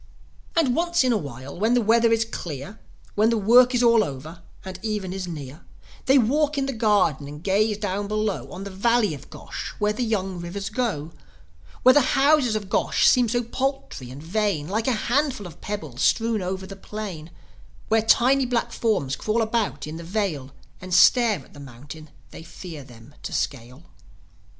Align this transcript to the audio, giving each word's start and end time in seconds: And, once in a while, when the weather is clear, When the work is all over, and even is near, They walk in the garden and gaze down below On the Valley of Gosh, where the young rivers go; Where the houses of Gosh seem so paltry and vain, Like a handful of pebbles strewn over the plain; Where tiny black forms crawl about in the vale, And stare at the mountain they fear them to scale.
And, 0.55 0.75
once 0.75 1.03
in 1.03 1.13
a 1.13 1.17
while, 1.17 1.55
when 1.59 1.75
the 1.75 1.79
weather 1.81 2.11
is 2.11 2.25
clear, 2.25 2.79
When 3.13 3.29
the 3.29 3.37
work 3.37 3.75
is 3.75 3.83
all 3.83 4.03
over, 4.03 4.41
and 4.65 4.79
even 4.81 5.13
is 5.13 5.27
near, 5.27 5.61
They 6.07 6.17
walk 6.17 6.57
in 6.57 6.65
the 6.65 6.73
garden 6.73 7.27
and 7.27 7.43
gaze 7.43 7.77
down 7.77 8.07
below 8.07 8.51
On 8.51 8.63
the 8.63 8.71
Valley 8.71 9.13
of 9.13 9.29
Gosh, 9.29 9.75
where 9.77 9.93
the 9.93 10.01
young 10.03 10.39
rivers 10.39 10.71
go; 10.71 11.11
Where 11.83 11.93
the 11.93 12.17
houses 12.17 12.55
of 12.55 12.67
Gosh 12.67 13.07
seem 13.07 13.29
so 13.29 13.43
paltry 13.43 14.09
and 14.09 14.23
vain, 14.23 14.67
Like 14.67 14.87
a 14.87 14.93
handful 14.93 15.45
of 15.45 15.61
pebbles 15.61 16.01
strewn 16.01 16.41
over 16.41 16.65
the 16.65 16.75
plain; 16.75 17.29
Where 17.87 18.01
tiny 18.01 18.47
black 18.47 18.71
forms 18.71 19.15
crawl 19.15 19.43
about 19.43 19.85
in 19.85 19.97
the 19.97 20.03
vale, 20.03 20.49
And 20.81 20.95
stare 20.95 21.45
at 21.45 21.53
the 21.53 21.59
mountain 21.59 22.09
they 22.31 22.41
fear 22.41 22.83
them 22.83 23.13
to 23.21 23.31
scale. 23.33 23.83